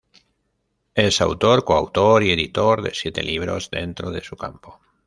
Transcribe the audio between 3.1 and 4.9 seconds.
libros dentro de su campo.